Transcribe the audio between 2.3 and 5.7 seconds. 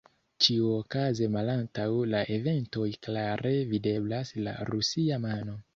eventoj klare videblas la rusia mano.